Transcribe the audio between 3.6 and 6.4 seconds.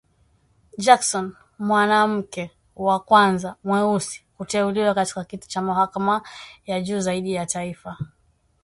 mweusi kuteuliwa katika kiti cha mahakama